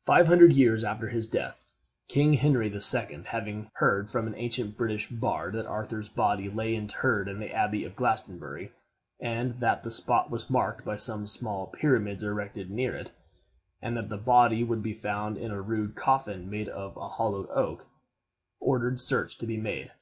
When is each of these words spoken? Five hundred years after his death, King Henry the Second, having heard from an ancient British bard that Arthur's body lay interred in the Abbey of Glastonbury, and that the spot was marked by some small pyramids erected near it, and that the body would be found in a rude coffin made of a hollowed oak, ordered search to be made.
Five 0.00 0.26
hundred 0.26 0.54
years 0.54 0.82
after 0.84 1.08
his 1.10 1.28
death, 1.28 1.66
King 2.08 2.32
Henry 2.32 2.70
the 2.70 2.80
Second, 2.80 3.26
having 3.26 3.68
heard 3.74 4.08
from 4.08 4.26
an 4.26 4.34
ancient 4.34 4.74
British 4.74 5.08
bard 5.10 5.52
that 5.52 5.66
Arthur's 5.66 6.08
body 6.08 6.48
lay 6.48 6.74
interred 6.74 7.28
in 7.28 7.40
the 7.40 7.52
Abbey 7.52 7.84
of 7.84 7.94
Glastonbury, 7.94 8.72
and 9.20 9.56
that 9.56 9.82
the 9.82 9.90
spot 9.90 10.30
was 10.30 10.48
marked 10.48 10.82
by 10.86 10.96
some 10.96 11.26
small 11.26 11.66
pyramids 11.66 12.22
erected 12.22 12.70
near 12.70 12.96
it, 12.96 13.12
and 13.82 13.98
that 13.98 14.08
the 14.08 14.16
body 14.16 14.64
would 14.64 14.82
be 14.82 14.94
found 14.94 15.36
in 15.36 15.50
a 15.50 15.60
rude 15.60 15.94
coffin 15.94 16.48
made 16.48 16.70
of 16.70 16.96
a 16.96 17.08
hollowed 17.08 17.50
oak, 17.50 17.86
ordered 18.60 18.98
search 18.98 19.36
to 19.36 19.46
be 19.46 19.58
made. 19.58 19.92